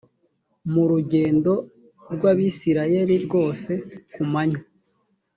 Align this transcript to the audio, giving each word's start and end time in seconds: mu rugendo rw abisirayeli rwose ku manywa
mu 0.73 0.83
rugendo 0.91 1.51
rw 2.13 2.23
abisirayeli 2.31 3.15
rwose 3.25 3.71
ku 4.13 4.21
manywa 4.31 4.63